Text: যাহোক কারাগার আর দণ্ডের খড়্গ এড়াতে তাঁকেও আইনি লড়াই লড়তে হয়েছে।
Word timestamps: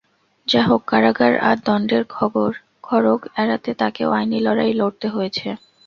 যাহোক 0.47 0.81
কারাগার 0.87 1.33
আর 1.41 1.57
দণ্ডের 1.65 2.03
খড়্গ 2.85 3.19
এড়াতে 3.41 3.71
তাঁকেও 3.79 4.09
আইনি 4.11 4.39
লড়াই 4.45 4.71
লড়তে 4.73 5.07
হয়েছে। 5.07 5.47